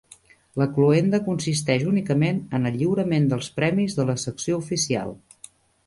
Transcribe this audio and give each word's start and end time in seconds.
La 0.61 0.67
cloenda 0.77 1.19
consisteix 1.27 1.85
únicament 1.91 2.41
en 2.59 2.67
el 2.73 2.81
lliurament 2.81 3.31
dels 3.35 3.53
premis 3.61 4.01
de 4.01 4.11
la 4.13 4.21
Secció 4.27 4.63
Oficial. 4.67 5.19